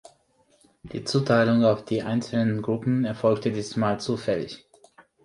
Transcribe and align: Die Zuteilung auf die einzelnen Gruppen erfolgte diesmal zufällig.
Die 0.81 1.03
Zuteilung 1.03 1.63
auf 1.63 1.85
die 1.85 2.01
einzelnen 2.01 2.63
Gruppen 2.63 3.05
erfolgte 3.05 3.51
diesmal 3.51 3.99
zufällig. 3.99 4.67